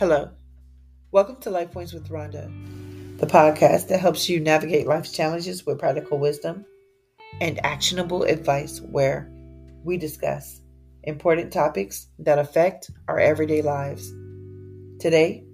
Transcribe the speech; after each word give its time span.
Hello. 0.00 0.30
Welcome 1.12 1.36
to 1.42 1.50
Life 1.50 1.72
Points 1.72 1.92
with 1.92 2.08
Ronda, 2.08 2.50
the 3.18 3.26
podcast 3.26 3.88
that 3.88 4.00
helps 4.00 4.30
you 4.30 4.40
navigate 4.40 4.86
life's 4.86 5.12
challenges 5.12 5.66
with 5.66 5.78
practical 5.78 6.18
wisdom 6.18 6.64
and 7.42 7.62
actionable 7.66 8.22
advice 8.22 8.80
where 8.80 9.30
we 9.84 9.98
discuss 9.98 10.62
important 11.02 11.52
topics 11.52 12.06
that 12.18 12.38
affect 12.38 12.90
our 13.08 13.20
everyday 13.20 13.60
lives. 13.60 14.10
Today, 15.00 15.44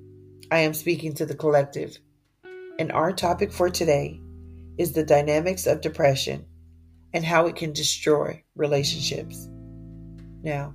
I 0.52 0.58
am 0.58 0.74
speaking 0.74 1.12
to 1.14 1.26
the 1.26 1.34
collective, 1.34 1.98
and 2.78 2.92
our 2.92 3.12
topic 3.12 3.52
for 3.52 3.68
today 3.68 4.20
is 4.78 4.92
the 4.92 5.02
dynamics 5.02 5.66
of 5.66 5.80
depression 5.80 6.46
and 7.12 7.24
how 7.24 7.48
it 7.48 7.56
can 7.56 7.72
destroy 7.72 8.44
relationships. 8.54 9.48
Now, 10.40 10.72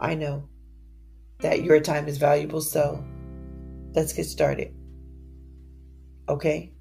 I 0.00 0.14
know 0.14 0.48
that 1.40 1.62
your 1.62 1.80
time 1.80 2.08
is 2.08 2.18
valuable, 2.18 2.60
so 2.60 3.04
let's 3.94 4.12
get 4.12 4.24
started. 4.24 4.74
Okay? 6.28 6.72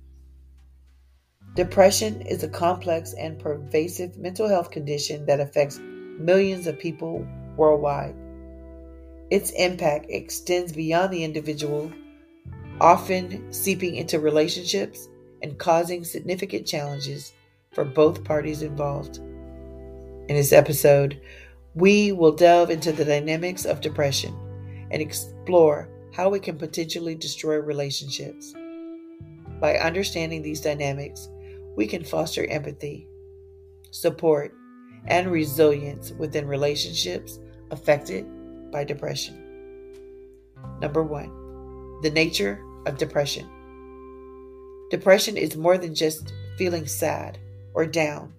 Depression 1.55 2.21
is 2.21 2.43
a 2.43 2.49
complex 2.49 3.13
and 3.13 3.39
pervasive 3.39 4.17
mental 4.17 4.47
health 4.47 4.71
condition 4.71 5.25
that 5.25 5.39
affects 5.39 5.79
millions 5.79 6.67
of 6.67 6.79
people 6.79 7.25
worldwide. 7.55 8.15
Its 9.29 9.51
impact 9.51 10.07
extends 10.09 10.71
beyond 10.71 11.11
the 11.11 11.23
individual, 11.23 11.91
often 12.79 13.51
seeping 13.51 13.95
into 13.95 14.19
relationships 14.19 15.07
and 15.41 15.57
causing 15.57 16.03
significant 16.03 16.65
challenges 16.65 17.33
for 17.73 17.83
both 17.83 18.23
parties 18.23 18.61
involved. 18.61 19.17
In 19.17 20.35
this 20.35 20.53
episode, 20.53 21.21
we 21.75 22.11
will 22.11 22.31
delve 22.31 22.69
into 22.69 22.91
the 22.91 23.05
dynamics 23.05 23.65
of 23.65 23.81
depression 23.81 24.35
and 24.91 25.01
explore 25.01 25.89
how 26.13 26.29
we 26.29 26.39
can 26.39 26.57
potentially 26.57 27.15
destroy 27.15 27.57
relationships. 27.57 28.53
By 29.59 29.77
understanding 29.77 30.41
these 30.41 30.61
dynamics, 30.61 31.29
we 31.75 31.87
can 31.87 32.03
foster 32.03 32.45
empathy, 32.45 33.07
support, 33.91 34.53
and 35.05 35.31
resilience 35.31 36.11
within 36.11 36.47
relationships 36.47 37.39
affected 37.71 38.25
by 38.71 38.83
depression. 38.83 39.43
Number 40.81 41.03
one, 41.03 41.29
the 42.01 42.11
nature 42.11 42.63
of 42.85 42.97
depression. 42.97 43.47
Depression 44.89 45.37
is 45.37 45.57
more 45.57 45.77
than 45.77 45.93
just 45.93 46.33
feeling 46.57 46.87
sad 46.87 47.37
or 47.73 47.85
down. 47.85 48.33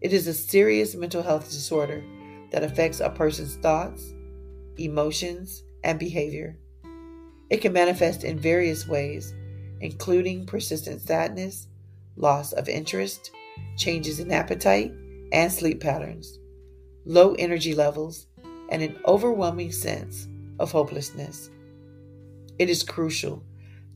It 0.00 0.12
is 0.12 0.26
a 0.26 0.34
serious 0.34 0.94
mental 0.94 1.22
health 1.22 1.50
disorder 1.50 2.04
that 2.50 2.62
affects 2.62 3.00
a 3.00 3.10
person's 3.10 3.56
thoughts, 3.56 4.13
emotions, 4.78 5.62
and 5.82 5.98
behavior. 5.98 6.58
It 7.50 7.58
can 7.58 7.72
manifest 7.72 8.24
in 8.24 8.38
various 8.38 8.88
ways, 8.88 9.34
including 9.80 10.46
persistent 10.46 11.00
sadness, 11.00 11.68
loss 12.16 12.52
of 12.52 12.68
interest, 12.68 13.30
changes 13.76 14.18
in 14.18 14.32
appetite 14.32 14.92
and 15.32 15.52
sleep 15.52 15.80
patterns, 15.80 16.38
low 17.04 17.34
energy 17.34 17.74
levels, 17.74 18.26
and 18.70 18.82
an 18.82 18.98
overwhelming 19.06 19.72
sense 19.72 20.26
of 20.58 20.72
hopelessness. 20.72 21.50
It 22.58 22.70
is 22.70 22.82
crucial 22.82 23.42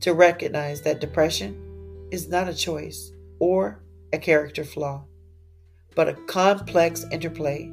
to 0.00 0.14
recognize 0.14 0.82
that 0.82 1.00
depression 1.00 2.08
is 2.10 2.28
not 2.28 2.48
a 2.48 2.54
choice 2.54 3.12
or 3.38 3.82
a 4.12 4.18
character 4.18 4.64
flaw, 4.64 5.04
but 5.94 6.08
a 6.08 6.14
complex 6.26 7.04
interplay 7.10 7.64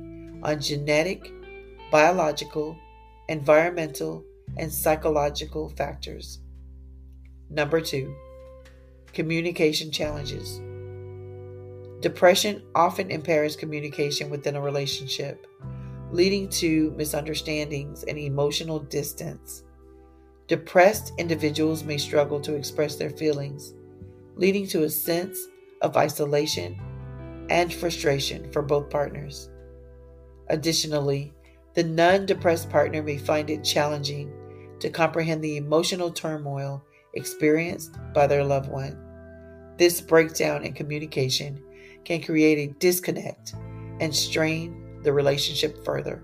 on 0.44 0.60
genetic, 0.60 1.32
biological, 1.92 2.78
environmental, 3.30 4.24
and 4.58 4.72
psychological 4.72 5.70
factors. 5.70 6.40
Number 7.50 7.82
two, 7.82 8.16
communication 9.14 9.92
challenges. 9.92 10.62
Depression 12.02 12.62
often 12.76 13.10
impairs 13.10 13.56
communication 13.56 14.30
within 14.30 14.56
a 14.56 14.62
relationship, 14.62 15.48
leading 16.12 16.48
to 16.50 16.92
misunderstandings 16.92 18.04
and 18.04 18.18
emotional 18.18 18.80
distance. 18.80 19.64
Depressed 20.48 21.14
individuals 21.18 21.84
may 21.84 21.98
struggle 21.98 22.40
to 22.42 22.54
express 22.54 22.96
their 22.96 23.10
feelings, 23.10 23.74
leading 24.36 24.68
to 24.68 24.84
a 24.84 24.90
sense 24.90 25.40
of 25.82 25.98
isolation 25.98 26.80
and 27.50 27.74
frustration 27.74 28.52
for 28.52 28.62
both 28.62 28.90
partners. 28.90 29.50
Additionally, 30.50 31.34
the 31.76 31.84
non 31.84 32.26
depressed 32.26 32.70
partner 32.70 33.04
may 33.04 33.18
find 33.18 33.50
it 33.50 33.64
challenging 33.64 34.32
to 34.80 34.90
comprehend 34.90 35.44
the 35.44 35.58
emotional 35.58 36.12
turmoil 36.12 36.84
experienced 37.14 37.96
by 38.14 38.28
their 38.28 38.44
loved 38.44 38.70
one. 38.70 38.98
This 39.78 40.02
breakdown 40.02 40.64
in 40.64 40.74
communication 40.74 41.62
can 42.04 42.22
create 42.22 42.58
a 42.58 42.74
disconnect 42.80 43.54
and 44.00 44.16
strain 44.16 45.02
the 45.04 45.14
relationship 45.14 45.84
further. 45.86 46.24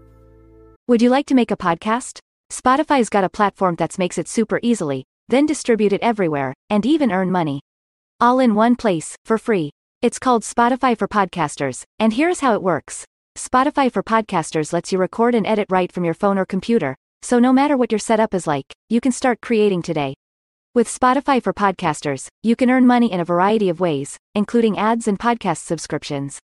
Would 0.87 1.01
you 1.01 1.09
like 1.09 1.25
to 1.27 1.35
make 1.35 1.51
a 1.51 1.57
podcast? 1.57 2.19
Spotify's 2.51 3.09
got 3.09 3.23
a 3.23 3.29
platform 3.29 3.75
that 3.75 3.97
makes 3.97 4.17
it 4.17 4.27
super 4.27 4.59
easily, 4.61 5.05
then 5.29 5.45
distribute 5.45 5.93
it 5.93 6.01
everywhere, 6.01 6.53
and 6.69 6.85
even 6.85 7.11
earn 7.11 7.31
money. 7.31 7.61
All 8.19 8.39
in 8.39 8.55
one 8.55 8.75
place, 8.75 9.15
for 9.25 9.37
free. 9.37 9.71
It's 10.01 10.19
called 10.19 10.43
Spotify 10.43 10.97
for 10.97 11.07
Podcasters, 11.07 11.83
and 11.99 12.13
here's 12.13 12.41
how 12.41 12.53
it 12.53 12.63
works. 12.63 13.05
Spotify 13.37 13.91
for 13.91 14.01
Podcasters 14.03 14.71
lets 14.73 14.91
you 14.91 14.99
record 14.99 15.33
and 15.35 15.47
edit 15.47 15.67
right 15.69 15.89
from 15.91 16.03
your 16.03 16.13
phone 16.13 16.37
or 16.37 16.45
computer, 16.45 16.95
so 17.21 17.39
no 17.39 17.53
matter 17.53 17.77
what 17.77 17.89
your 17.91 17.99
setup 17.99 18.33
is 18.33 18.45
like, 18.45 18.65
you 18.89 18.99
can 18.99 19.13
start 19.13 19.39
creating 19.41 19.81
today. 19.81 20.13
With 20.75 20.87
Spotify 20.87 21.41
for 21.41 21.53
Podcasters, 21.53 22.27
you 22.43 22.57
can 22.57 22.69
earn 22.69 22.85
money 22.85 23.11
in 23.11 23.19
a 23.19 23.25
variety 23.25 23.69
of 23.69 23.79
ways, 23.79 24.17
including 24.35 24.77
ads 24.77 25.07
and 25.07 25.17
podcast 25.17 25.65
subscriptions. 25.65 26.39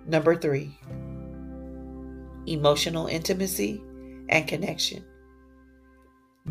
Number 0.06 0.36
3. 0.36 0.78
Emotional 2.46 3.08
intimacy 3.08 3.82
and 4.30 4.48
connection. 4.48 5.04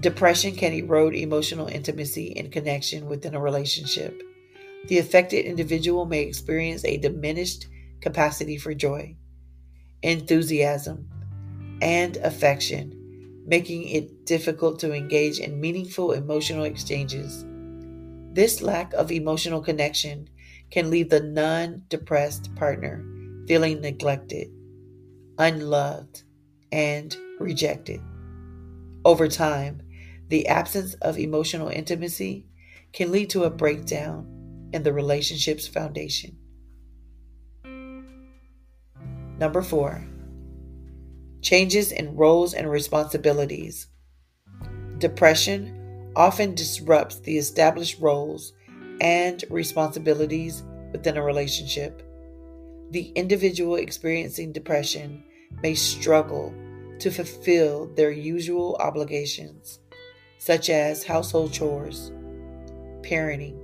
Depression 0.00 0.54
can 0.54 0.74
erode 0.74 1.14
emotional 1.14 1.68
intimacy 1.68 2.36
and 2.36 2.52
connection 2.52 3.06
within 3.06 3.34
a 3.34 3.40
relationship. 3.40 4.22
The 4.88 4.98
affected 4.98 5.46
individual 5.46 6.04
may 6.04 6.22
experience 6.22 6.84
a 6.84 6.98
diminished 6.98 7.66
capacity 8.00 8.58
for 8.58 8.74
joy, 8.74 9.16
enthusiasm, 10.02 11.08
and 11.80 12.18
affection, 12.18 13.42
making 13.46 13.88
it 13.88 14.26
difficult 14.26 14.78
to 14.80 14.92
engage 14.92 15.38
in 15.38 15.60
meaningful 15.60 16.12
emotional 16.12 16.64
exchanges. 16.64 17.44
This 18.32 18.60
lack 18.60 18.92
of 18.92 19.10
emotional 19.10 19.62
connection 19.62 20.28
can 20.70 20.90
leave 20.90 21.08
the 21.08 21.20
non 21.20 21.84
depressed 21.88 22.54
partner 22.54 23.02
feeling 23.48 23.80
neglected, 23.80 24.48
unloved, 25.38 26.22
and 26.70 27.16
rejected. 27.38 28.00
Over 29.04 29.28
time, 29.28 29.82
the 30.28 30.48
absence 30.48 30.94
of 30.94 31.18
emotional 31.18 31.68
intimacy 31.68 32.46
can 32.92 33.12
lead 33.12 33.30
to 33.30 33.44
a 33.44 33.50
breakdown 33.50 34.70
in 34.72 34.82
the 34.82 34.92
relationship's 34.92 35.68
foundation. 35.68 36.36
Number 39.38 39.62
four, 39.62 40.02
changes 41.42 41.92
in 41.92 42.16
roles 42.16 42.54
and 42.54 42.70
responsibilities. 42.70 43.86
Depression 44.98 46.12
often 46.16 46.54
disrupts 46.54 47.20
the 47.20 47.36
established 47.36 48.00
roles 48.00 48.52
and 49.00 49.44
responsibilities 49.50 50.62
within 50.92 51.16
a 51.16 51.22
relationship. 51.22 52.02
The 52.90 53.12
individual 53.14 53.76
experiencing 53.76 54.52
depression 54.52 55.22
may 55.62 55.74
struggle 55.74 56.54
to 57.00 57.10
fulfill 57.10 57.88
their 57.94 58.10
usual 58.10 58.76
obligations 58.80 59.80
such 60.38 60.70
as 60.70 61.04
household 61.04 61.52
chores, 61.52 62.12
parenting, 63.02 63.58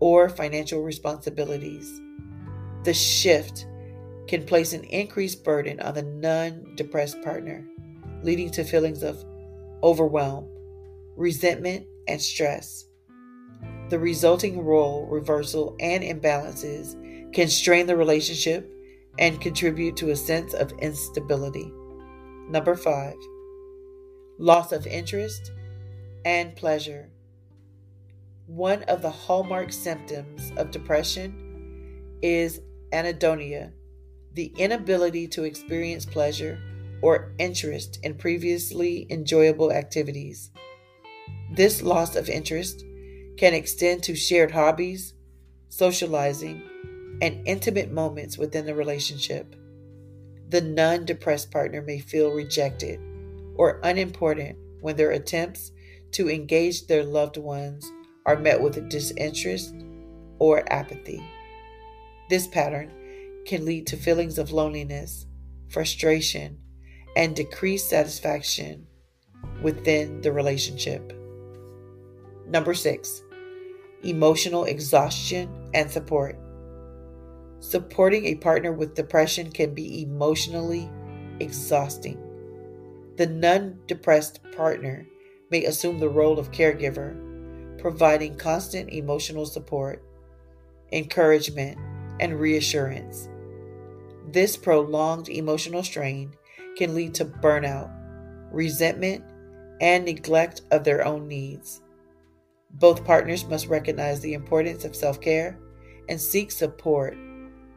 or 0.00 0.28
financial 0.28 0.82
responsibilities. 0.82 2.00
The 2.84 2.94
shift 2.94 3.66
can 4.28 4.44
place 4.44 4.72
an 4.72 4.84
increased 4.84 5.42
burden 5.42 5.80
on 5.80 5.94
the 5.94 6.02
non 6.02 6.74
depressed 6.76 7.20
partner, 7.22 7.66
leading 8.22 8.50
to 8.52 8.64
feelings 8.64 9.02
of 9.02 9.24
overwhelm, 9.82 10.48
resentment, 11.16 11.86
and 12.06 12.20
stress. 12.20 12.86
The 13.88 13.98
resulting 13.98 14.64
role 14.64 15.06
reversal 15.06 15.76
and 15.80 16.04
imbalances 16.04 16.94
can 17.32 17.48
strain 17.48 17.86
the 17.86 17.96
relationship 17.96 18.70
and 19.18 19.40
contribute 19.40 19.96
to 19.96 20.10
a 20.10 20.16
sense 20.16 20.54
of 20.54 20.72
instability. 20.80 21.72
Number 22.48 22.76
five, 22.76 23.16
loss 24.38 24.72
of 24.72 24.86
interest 24.86 25.52
and 26.24 26.54
pleasure. 26.56 27.10
One 28.46 28.82
of 28.84 29.02
the 29.02 29.10
hallmark 29.10 29.72
symptoms 29.72 30.52
of 30.56 30.70
depression 30.70 32.18
is 32.22 32.60
anhedonia, 32.92 33.72
the 34.32 34.52
inability 34.56 35.28
to 35.28 35.44
experience 35.44 36.06
pleasure 36.06 36.58
or 37.02 37.32
interest 37.38 38.00
in 38.02 38.14
previously 38.14 39.06
enjoyable 39.10 39.72
activities. 39.72 40.50
This 41.52 41.82
loss 41.82 42.16
of 42.16 42.28
interest 42.28 42.84
can 43.36 43.54
extend 43.54 44.02
to 44.04 44.16
shared 44.16 44.50
hobbies, 44.50 45.14
socializing, 45.68 46.62
and 47.20 47.46
intimate 47.46 47.90
moments 47.90 48.38
within 48.38 48.66
the 48.66 48.74
relationship. 48.74 49.54
The 50.48 50.60
non 50.60 51.04
depressed 51.04 51.50
partner 51.50 51.82
may 51.82 51.98
feel 51.98 52.32
rejected 52.32 53.00
or 53.56 53.80
unimportant 53.82 54.56
when 54.80 54.96
their 54.96 55.10
attempts 55.10 55.72
to 56.12 56.30
engage 56.30 56.86
their 56.86 57.04
loved 57.04 57.36
ones 57.36 57.90
are 58.26 58.38
met 58.38 58.60
with 58.60 58.88
disinterest 58.88 59.74
or 60.38 60.70
apathy. 60.72 61.22
This 62.28 62.46
pattern 62.46 62.92
can 63.46 63.64
lead 63.64 63.86
to 63.86 63.96
feelings 63.96 64.38
of 64.38 64.52
loneliness, 64.52 65.26
frustration, 65.68 66.58
and 67.16 67.34
decreased 67.34 67.88
satisfaction 67.88 68.86
within 69.62 70.20
the 70.20 70.32
relationship. 70.32 71.12
Number 72.46 72.74
six, 72.74 73.22
emotional 74.02 74.64
exhaustion 74.64 75.70
and 75.74 75.90
support. 75.90 76.38
Supporting 77.60 78.26
a 78.26 78.36
partner 78.36 78.72
with 78.72 78.94
depression 78.94 79.50
can 79.50 79.74
be 79.74 80.02
emotionally 80.02 80.88
exhausting. 81.40 82.18
The 83.16 83.26
non 83.26 83.80
depressed 83.86 84.40
partner 84.56 85.06
may 85.50 85.64
assume 85.64 85.98
the 85.98 86.08
role 86.08 86.38
of 86.38 86.50
caregiver, 86.50 87.16
providing 87.78 88.36
constant 88.36 88.90
emotional 88.90 89.46
support, 89.46 90.02
encouragement, 90.92 91.78
and 92.20 92.38
reassurance. 92.38 93.28
This 94.30 94.56
prolonged 94.56 95.28
emotional 95.28 95.82
strain 95.82 96.34
can 96.76 96.94
lead 96.94 97.14
to 97.14 97.24
burnout, 97.24 97.90
resentment, 98.52 99.24
and 99.80 100.04
neglect 100.04 100.62
of 100.70 100.84
their 100.84 101.04
own 101.04 101.28
needs. 101.28 101.80
Both 102.70 103.04
partners 103.04 103.46
must 103.46 103.68
recognize 103.68 104.20
the 104.20 104.34
importance 104.34 104.84
of 104.84 104.94
self 104.94 105.20
care 105.20 105.58
and 106.08 106.20
seek 106.20 106.50
support 106.50 107.16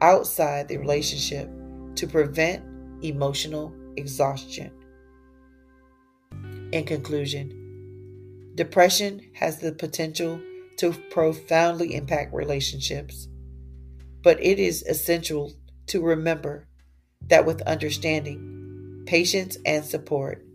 outside 0.01 0.67
the 0.67 0.77
relationship 0.77 1.49
to 1.95 2.07
prevent 2.07 2.63
emotional 3.03 3.73
exhaustion. 3.95 4.71
In 6.71 6.85
conclusion, 6.85 7.60
depression 8.55 9.21
has 9.33 9.59
the 9.59 9.71
potential 9.71 10.39
to 10.77 10.93
profoundly 11.09 11.95
impact 11.95 12.33
relationships, 12.33 13.27
but 14.23 14.41
it 14.43 14.59
is 14.59 14.83
essential 14.83 15.51
to 15.87 16.01
remember 16.01 16.67
that 17.27 17.45
with 17.45 17.61
understanding, 17.63 19.03
patience, 19.05 19.57
and 19.65 19.85
support, 19.85 20.45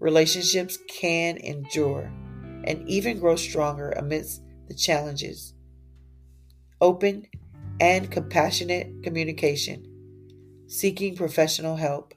relationships 0.00 0.78
can 0.88 1.36
endure 1.38 2.12
and 2.64 2.86
even 2.88 3.18
grow 3.18 3.36
stronger 3.36 3.90
amidst 3.90 4.42
the 4.68 4.74
challenges. 4.74 5.54
Open 6.80 7.26
and 7.80 8.10
compassionate 8.10 9.02
communication, 9.02 10.64
seeking 10.66 11.16
professional 11.16 11.76
help, 11.76 12.14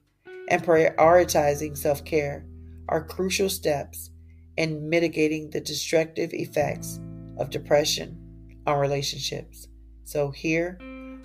and 0.49 0.63
prioritizing 0.63 1.77
self 1.77 2.03
care 2.03 2.45
are 2.89 3.03
crucial 3.03 3.49
steps 3.49 4.11
in 4.57 4.89
mitigating 4.89 5.49
the 5.49 5.61
destructive 5.61 6.33
effects 6.33 6.99
of 7.37 7.49
depression 7.49 8.17
on 8.67 8.79
relationships. 8.79 9.67
So, 10.03 10.31
here 10.31 10.77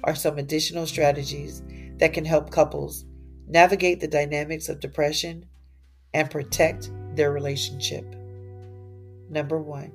are 0.05 0.15
some 0.15 0.39
additional 0.39 0.87
strategies 0.87 1.63
that 1.99 2.13
can 2.13 2.25
help 2.25 2.51
couples 2.51 3.05
navigate 3.47 4.01
the 4.01 4.09
dynamics 4.09 4.69
of 4.69 4.81
depression 4.81 5.47
and 6.15 6.31
protect 6.31 6.91
their 7.15 7.33
relationship. 7.33 8.05
Number 9.29 9.61
one, 9.61 9.93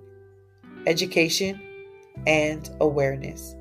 education 0.86 1.62
and 2.28 2.70
awareness. 2.80 3.56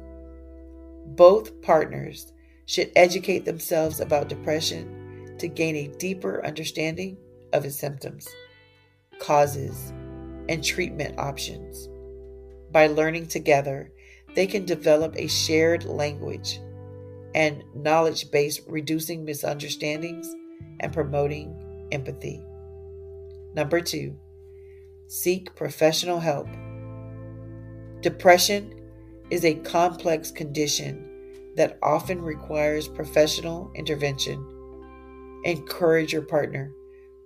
Both 1.06 1.62
partners 1.62 2.32
should 2.66 2.90
educate 2.96 3.44
themselves 3.44 4.00
about 4.00 4.28
depression 4.28 5.36
to 5.38 5.48
gain 5.48 5.76
a 5.76 5.88
deeper 5.98 6.44
understanding 6.44 7.16
of 7.52 7.64
its 7.64 7.76
symptoms, 7.76 8.28
causes, 9.20 9.92
and 10.48 10.64
treatment 10.64 11.18
options. 11.18 11.88
By 12.72 12.88
learning 12.88 13.28
together, 13.28 13.92
they 14.34 14.46
can 14.46 14.64
develop 14.64 15.14
a 15.16 15.28
shared 15.28 15.84
language 15.84 16.60
and 17.34 17.62
knowledge 17.74 18.30
base, 18.30 18.60
reducing 18.66 19.24
misunderstandings 19.24 20.34
and 20.80 20.92
promoting 20.92 21.88
empathy. 21.92 22.42
Number 23.54 23.80
two, 23.80 24.16
seek 25.06 25.54
professional 25.54 26.18
help. 26.18 26.48
Depression 28.00 28.74
is 29.30 29.44
a 29.44 29.54
complex 29.54 30.30
condition 30.30 31.06
that 31.56 31.78
often 31.82 32.22
requires 32.22 32.88
professional 32.88 33.70
intervention. 33.74 34.44
Encourage 35.44 36.12
your 36.12 36.22
partner 36.22 36.72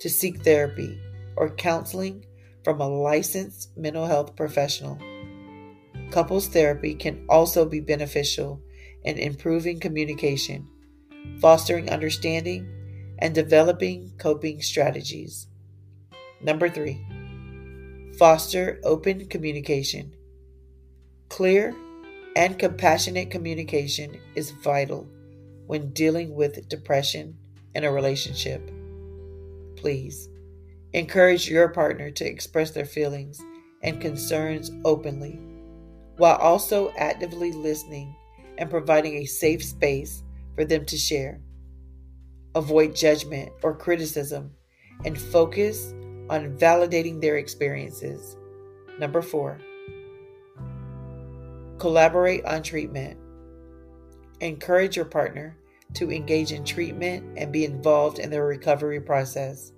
to 0.00 0.10
seek 0.10 0.42
therapy 0.42 0.98
or 1.36 1.54
counseling 1.54 2.24
from 2.64 2.80
a 2.80 2.88
licensed 2.88 3.76
mental 3.76 4.06
health 4.06 4.34
professional. 4.36 4.98
Couples 6.10 6.48
therapy 6.48 6.94
can 6.94 7.24
also 7.28 7.66
be 7.66 7.80
beneficial 7.80 8.60
in 9.02 9.18
improving 9.18 9.80
communication, 9.80 10.68
fostering 11.40 11.90
understanding, 11.90 12.68
and 13.18 13.34
developing 13.34 14.12
coping 14.18 14.62
strategies. 14.62 15.48
Number 16.40 16.68
three, 16.68 17.04
foster 18.18 18.80
open 18.84 19.26
communication. 19.26 20.14
Clear 21.28 21.74
and 22.36 22.58
compassionate 22.58 23.30
communication 23.30 24.18
is 24.34 24.50
vital 24.50 25.08
when 25.66 25.90
dealing 25.90 26.34
with 26.34 26.68
depression 26.68 27.36
in 27.74 27.84
a 27.84 27.92
relationship. 27.92 28.70
Please 29.76 30.28
encourage 30.94 31.50
your 31.50 31.68
partner 31.68 32.10
to 32.12 32.24
express 32.24 32.70
their 32.70 32.86
feelings 32.86 33.42
and 33.82 34.00
concerns 34.00 34.70
openly, 34.84 35.40
while 36.16 36.36
also 36.36 36.92
actively 36.96 37.50
listening 37.50 38.14
and 38.58 38.70
providing 38.70 39.16
a 39.16 39.26
safe 39.26 39.62
space 39.62 40.22
for 40.54 40.64
them 40.64 40.86
to 40.86 40.96
share. 40.96 41.40
Avoid 42.54 42.94
judgment 42.94 43.50
or 43.62 43.76
criticism 43.76 44.52
and 45.04 45.20
focus 45.20 45.92
on 46.30 46.56
validating 46.56 47.20
their 47.20 47.36
experiences. 47.36 48.36
Number 49.00 49.20
four, 49.20 49.58
collaborate 51.78 52.44
on 52.44 52.62
treatment. 52.62 53.18
Encourage 54.40 54.94
your 54.94 55.04
partner 55.04 55.58
to 55.94 56.12
engage 56.12 56.52
in 56.52 56.64
treatment 56.64 57.36
and 57.36 57.52
be 57.52 57.64
involved 57.64 58.20
in 58.20 58.30
their 58.30 58.46
recovery 58.46 59.00
process. 59.00 59.72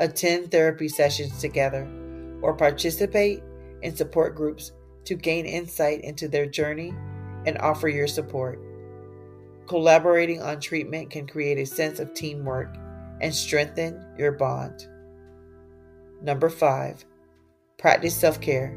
Attend 0.00 0.50
therapy 0.50 0.88
sessions 0.88 1.38
together 1.40 1.86
or 2.40 2.56
participate 2.56 3.42
in 3.82 3.94
support 3.94 4.34
groups 4.34 4.72
to 5.04 5.14
gain 5.14 5.44
insight 5.44 6.00
into 6.00 6.26
their 6.26 6.46
journey 6.46 6.94
and 7.44 7.58
offer 7.58 7.86
your 7.86 8.06
support. 8.06 8.58
Collaborating 9.66 10.40
on 10.40 10.58
treatment 10.58 11.10
can 11.10 11.26
create 11.26 11.58
a 11.58 11.66
sense 11.66 12.00
of 12.00 12.14
teamwork 12.14 12.74
and 13.20 13.34
strengthen 13.34 14.02
your 14.18 14.32
bond. 14.32 14.88
Number 16.22 16.48
five, 16.48 17.04
practice 17.78 18.16
self 18.16 18.40
care. 18.40 18.74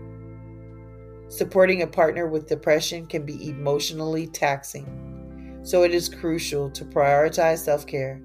Supporting 1.29 1.81
a 1.81 1.87
partner 1.87 2.27
with 2.27 2.49
depression 2.49 3.07
can 3.07 3.25
be 3.25 3.49
emotionally 3.49 4.27
taxing, 4.27 5.61
so 5.63 5.83
it 5.83 5.93
is 5.93 6.09
crucial 6.09 6.69
to 6.71 6.83
prioritize 6.83 7.59
self 7.59 7.87
care. 7.87 8.21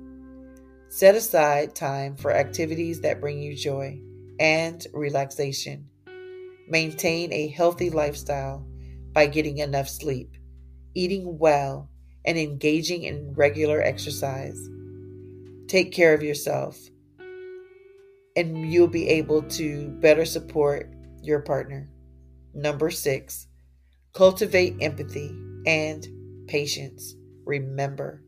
Set 0.90 1.14
aside 1.14 1.74
time 1.74 2.16
for 2.16 2.32
activities 2.32 3.02
that 3.02 3.20
bring 3.20 3.42
you 3.42 3.54
joy 3.54 4.00
and 4.40 4.86
relaxation. 4.94 5.86
Maintain 6.66 7.30
a 7.32 7.48
healthy 7.48 7.90
lifestyle 7.90 8.66
by 9.12 9.26
getting 9.26 9.58
enough 9.58 9.88
sleep, 9.88 10.34
eating 10.94 11.38
well, 11.38 11.90
and 12.24 12.38
engaging 12.38 13.02
in 13.02 13.34
regular 13.34 13.82
exercise. 13.82 14.58
Take 15.66 15.92
care 15.92 16.14
of 16.14 16.22
yourself, 16.22 16.78
and 18.34 18.72
you'll 18.72 18.88
be 18.88 19.08
able 19.08 19.42
to 19.42 19.88
better 20.00 20.24
support 20.24 20.90
your 21.22 21.40
partner. 21.40 21.90
Number 22.54 22.90
six, 22.90 23.46
cultivate 24.14 24.76
empathy 24.80 25.36
and 25.66 26.06
patience. 26.48 27.14
Remember 27.44 28.22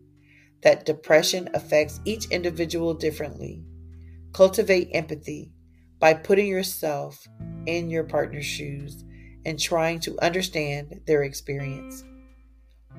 that 0.63 0.87
depression 0.87 1.49
affects 1.55 2.01
each 2.05 2.27
individual 2.31 2.95
differently. 2.95 3.65
Cultivate 4.33 4.91
empathy 4.93 5.53
by 5.99 6.15
putting 6.15 6.47
yourself 6.47 7.27
in 7.67 7.91
your 7.91 8.05
partner's 8.05 8.47
shoes 8.47 9.05
and 9.45 9.59
trying 9.59 10.01
to 10.01 10.19
understand 10.21 11.01
their 11.07 11.23
experience. 11.23 12.05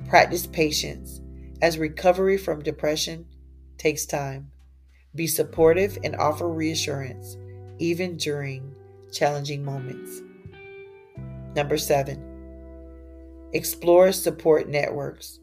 Practice 0.10 0.48
patience 0.48 1.22
as 1.62 1.78
recovery 1.78 2.38
from 2.38 2.64
depression 2.64 3.26
takes 3.78 4.06
time. 4.06 4.52
Be 5.14 5.28
supportive 5.28 5.98
and 6.04 6.16
offer 6.16 6.48
reassurance, 6.48 7.38
even 7.80 8.18
during 8.18 8.74
challenging 9.12 9.64
moments. 9.64 10.22
Number 11.56 11.78
seven, 11.78 13.50
explore 13.54 14.12
support 14.14 14.70
networks. 14.70 15.41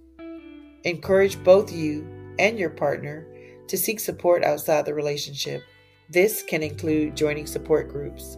Encourage 0.84 1.42
both 1.42 1.72
you 1.72 2.06
and 2.38 2.58
your 2.58 2.70
partner 2.70 3.26
to 3.66 3.76
seek 3.76 4.00
support 4.00 4.44
outside 4.44 4.86
the 4.86 4.94
relationship. 4.94 5.62
This 6.08 6.42
can 6.42 6.62
include 6.62 7.16
joining 7.16 7.46
support 7.46 7.88
groups, 7.88 8.36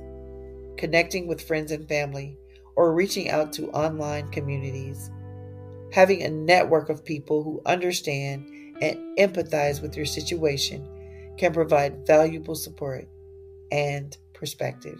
connecting 0.77 1.27
with 1.27 1.43
friends 1.43 1.71
and 1.71 1.87
family, 1.87 2.37
or 2.77 2.95
reaching 2.95 3.31
out 3.31 3.53
to 3.53 3.71
online 3.71 4.29
communities. 4.29 5.11
Having 5.93 6.23
a 6.23 6.31
network 6.31 6.89
of 6.89 7.05
people 7.05 7.43
who 7.43 7.63
understand 7.67 8.49
and 8.81 9.19
empathize 9.19 9.83
with 9.83 9.97
your 9.97 10.07
situation 10.07 10.87
can 11.37 11.53
provide 11.53 12.07
valuable 12.07 12.55
support 12.55 13.07
and 13.71 14.17
perspective. 14.33 14.99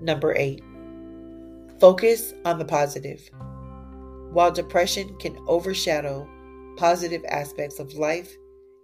Number 0.00 0.34
eight, 0.36 0.62
focus 1.78 2.32
on 2.44 2.58
the 2.58 2.64
positive. 2.64 3.30
While 4.32 4.52
depression 4.52 5.16
can 5.18 5.38
overshadow 5.46 6.28
positive 6.76 7.24
aspects 7.28 7.78
of 7.78 7.94
life 7.94 8.34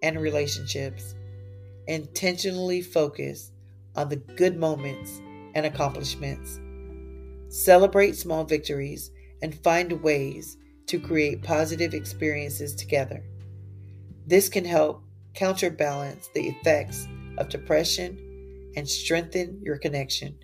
and 0.02 0.20
relationships, 0.20 1.14
intentionally 1.86 2.80
focus 2.82 3.52
on 3.94 4.08
the 4.08 4.16
good 4.16 4.56
moments 4.56 5.20
and 5.54 5.66
accomplishments. 5.66 6.58
Celebrate 7.48 8.16
small 8.16 8.44
victories 8.44 9.10
and 9.42 9.54
find 9.62 10.02
ways 10.02 10.56
to 10.86 10.98
create 10.98 11.42
positive 11.42 11.92
experiences 11.92 12.74
together. 12.74 13.22
This 14.26 14.48
can 14.48 14.64
help 14.64 15.02
counterbalance 15.34 16.28
the 16.34 16.48
effects 16.48 17.06
of 17.38 17.48
depression 17.48 18.72
and 18.76 18.88
strengthen 18.88 19.60
your 19.62 19.78
connection. 19.78 20.38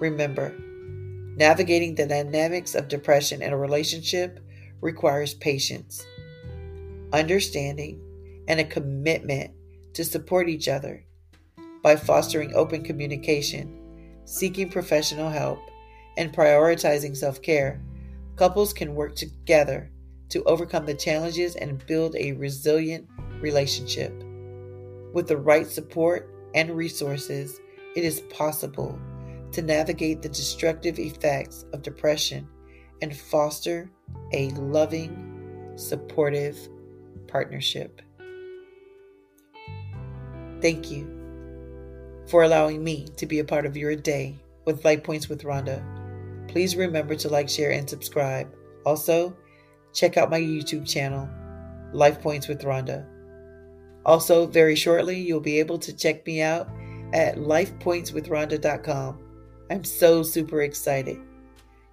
Remember, 0.00 0.54
navigating 1.36 1.94
the 1.94 2.06
dynamics 2.06 2.74
of 2.74 2.88
depression 2.88 3.42
in 3.42 3.52
a 3.52 3.56
relationship 3.56 4.40
requires 4.80 5.34
patience, 5.34 6.04
understanding, 7.12 8.00
and 8.48 8.60
a 8.60 8.64
commitment 8.64 9.50
to 9.94 10.04
support 10.04 10.48
each 10.48 10.68
other 10.68 11.04
by 11.82 11.96
fostering 11.96 12.54
open 12.54 12.82
communication, 12.82 14.20
seeking 14.24 14.68
professional 14.68 15.30
help, 15.30 15.58
and 16.16 16.34
prioritizing 16.34 17.16
self 17.16 17.40
care. 17.40 17.80
Couples 18.36 18.72
can 18.72 18.94
work 18.94 19.14
together 19.14 19.90
to 20.30 20.42
overcome 20.44 20.86
the 20.86 20.94
challenges 20.94 21.56
and 21.56 21.84
build 21.86 22.16
a 22.16 22.32
resilient 22.32 23.06
relationship. 23.40 24.12
With 25.12 25.28
the 25.28 25.36
right 25.36 25.66
support 25.66 26.34
and 26.54 26.70
resources, 26.70 27.60
it 27.94 28.04
is 28.04 28.20
possible 28.22 28.98
to 29.52 29.62
navigate 29.62 30.22
the 30.22 30.28
destructive 30.28 30.98
effects 30.98 31.64
of 31.72 31.82
depression 31.82 32.48
and 33.00 33.16
foster 33.16 33.90
a 34.32 34.50
loving, 34.50 35.72
supportive 35.76 36.56
partnership. 37.26 38.00
Thank 40.60 40.90
you 40.90 41.22
for 42.28 42.44
allowing 42.44 42.82
me 42.82 43.08
to 43.16 43.26
be 43.26 43.40
a 43.40 43.44
part 43.44 43.66
of 43.66 43.76
your 43.76 43.96
day 43.96 44.38
with 44.64 44.84
Life 44.84 45.02
Points 45.02 45.28
with 45.28 45.44
Ronda. 45.44 45.84
Please 46.48 46.76
remember 46.76 47.14
to 47.16 47.28
like, 47.28 47.48
share, 47.48 47.72
and 47.72 47.88
subscribe. 47.88 48.54
Also, 48.86 49.36
check 49.92 50.16
out 50.16 50.30
my 50.30 50.40
YouTube 50.40 50.88
channel, 50.88 51.28
Life 51.92 52.20
Points 52.20 52.46
with 52.48 52.64
Ronda. 52.64 53.06
Also, 54.04 54.46
very 54.46 54.74
shortly, 54.74 55.18
you'll 55.20 55.40
be 55.40 55.58
able 55.58 55.78
to 55.78 55.92
check 55.92 56.26
me 56.26 56.42
out 56.42 56.68
at 57.12 57.36
lifepointswithronda.com. 57.36 59.18
I'm 59.72 59.84
so 59.84 60.22
super 60.22 60.60
excited. 60.60 61.18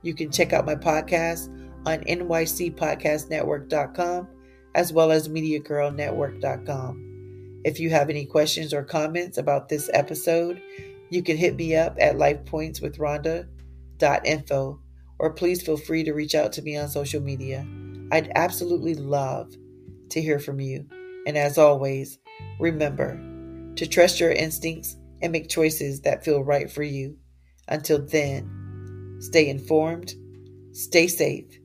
You 0.01 0.13
can 0.13 0.33
check 0.33 0.51
out 0.51 0.65
my 0.65 0.75
podcast 0.75 1.48
on 1.86 2.00
nycpodcastnetwork.com 2.00 4.27
as 4.75 4.91
well 4.91 5.13
as 5.13 5.29
mediagirlnetwork.com. 5.29 7.62
If 7.63 7.79
you 7.79 7.89
have 7.89 8.09
any 8.09 8.25
questions 8.25 8.74
or 8.74 8.83
comments 8.83 9.38
about 9.38 9.69
this 9.69 9.89
episode, 9.93 10.62
you 11.09 11.24
can 11.24 11.38
hit 11.38 11.55
me 11.55 11.77
up 11.77 11.95
at 12.01 12.17
lifepointswithronda.info 12.17 14.79
or 15.17 15.33
please 15.33 15.62
feel 15.62 15.77
free 15.77 16.03
to 16.03 16.12
reach 16.12 16.36
out 16.36 16.51
to 16.51 16.62
me 16.62 16.75
on 16.75 16.89
social 16.89 17.21
media. 17.21 17.65
I'd 18.12 18.29
absolutely 18.36 18.95
love 18.95 19.55
to 20.09 20.21
hear 20.21 20.39
from 20.39 20.59
you. 20.59 20.86
And 21.25 21.38
as 21.38 21.57
always, 21.57 22.19
remember 22.59 23.17
to 23.77 23.88
trust 23.88 24.19
your 24.19 24.33
instincts 24.33 24.98
and 25.21 25.31
make 25.31 25.48
choices 25.48 26.01
that 26.01 26.25
feel 26.25 26.43
right 26.43 26.69
for 26.69 26.83
you. 26.83 27.15
Until 27.69 28.05
then, 28.05 29.17
stay 29.19 29.47
informed, 29.47 30.13
stay 30.73 31.07
safe, 31.07 31.59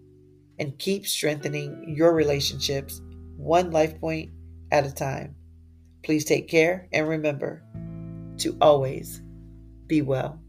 and 0.58 0.78
keep 0.78 1.06
strengthening 1.06 1.94
your 1.96 2.12
relationships 2.12 3.00
one 3.37 3.70
life 3.70 3.99
point 4.00 4.30
at 4.70 4.87
a 4.87 4.94
time. 4.94 5.34
Please 6.02 6.25
take 6.25 6.49
care 6.49 6.88
and 6.92 7.08
remember 7.08 7.62
to 8.38 8.56
always 8.61 9.23
be 9.87 10.02
well. 10.02 10.43